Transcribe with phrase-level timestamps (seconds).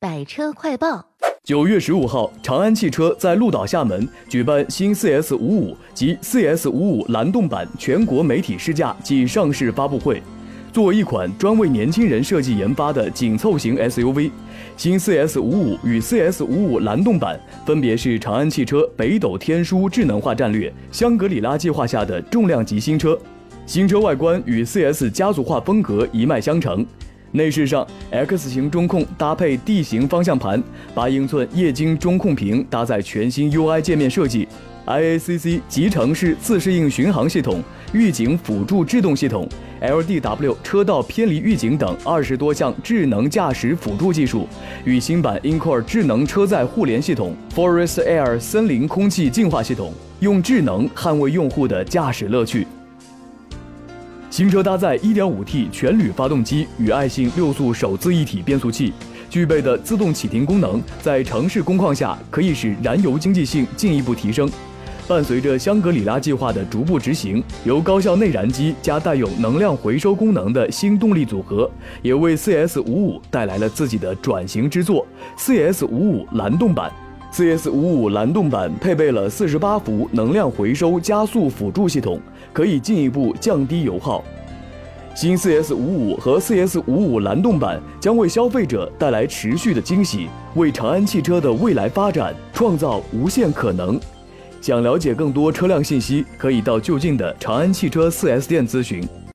[0.00, 1.04] 百车快报：
[1.42, 10.22] 九月十五号，长安汽车在鹭岛厦门举办新 CS 五五及 CS 五五蓝动版全国媒体试驾暨上市发布会。
[10.72, 14.30] 作为一款专为年轻人设计研发的紧凑型 SUV，
[14.76, 17.36] 新 CS 五五与 CS 五五蓝动版
[17.66, 23.18] 分别是长安汽车北斗天枢智能化战略、香格里拉计划下的重量级新车。
[23.66, 26.86] 新车外观与 CS 家族化风格一脉相承。
[27.32, 30.62] 内饰上，X 型中控搭配 D 型方向盘，
[30.94, 34.48] 八英寸液晶中控屏搭载全新 UI 界面设计
[34.86, 37.62] ，IACC 集成式自适应巡航系统、
[37.92, 39.46] 预警辅助制动系统、
[39.82, 44.48] LDW 车道偏离预警等二十多项智能驾驶辅助技术，
[44.84, 52.66] 与新版 InCore 智能车载互联系统、Forest Air 森林空气净化系统，用智能捍卫用户的驾驶乐趣。
[54.30, 58.92] 新车搭载 1.5T 全铝发动机与爱信六速手自一体变速器，
[59.30, 64.48] 具备的自动启停功能，在城市工况下可以使燃油经济性进一步提升。
[65.08, 71.68] 伴随着香格里拉计划的逐步执行，由高效内燃机加带有能量回收功能的新动力组合，
[72.02, 75.06] 也为 CS55 带来了自己的转型之作
[75.38, 76.92] ——CS55 蓝动版。
[77.32, 82.20] CS55 蓝动版配备了48伏能量回收加速辅助系统，
[82.52, 84.24] 可以进一步降低油耗。
[85.14, 94.00] 新 CS55 和 CS55 蓝动版将为消费者带来持续的惊喜，为长安汽车的未来发展创造无限可能。
[94.60, 99.06] 想了解更多车辆信息，可以到就近的长安汽车 4S 店咨询。